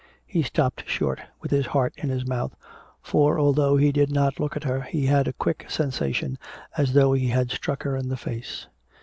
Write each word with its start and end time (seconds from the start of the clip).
He 0.25 0.41
stopped 0.41 0.89
short, 0.89 1.21
with 1.43 1.51
his 1.51 1.67
heart 1.67 1.93
in 1.95 2.09
his 2.09 2.25
mouth, 2.25 2.55
for 3.03 3.39
although 3.39 3.77
he 3.77 3.91
did 3.91 4.09
not 4.11 4.39
look 4.39 4.57
at 4.57 4.63
her 4.63 4.81
he 4.81 5.05
had 5.05 5.27
a 5.27 5.33
quick 5.33 5.67
sensation 5.69 6.39
as 6.75 6.93
though 6.93 7.13
he 7.13 7.27
had 7.27 7.51
struck 7.51 7.83
her 7.83 7.95
in 7.95 8.09
the 8.09 8.17
face. 8.17 8.65